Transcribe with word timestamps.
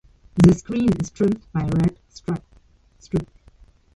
The 0.33 0.55
screen 0.55 0.89
is 0.93 1.11
trimmed 1.11 1.43
by 1.53 1.61
red 1.61 1.99
strip. 2.09 2.41